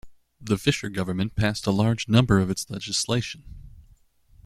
The 0.41 0.57
Fisher 0.57 0.89
government 0.89 1.35
passed 1.35 1.67
a 1.67 1.71
large 1.71 2.07
number 2.07 2.39
of 2.39 2.49
its 2.49 2.67
legislation. 2.71 3.43